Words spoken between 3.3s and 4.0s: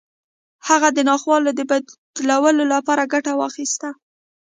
واخيسته.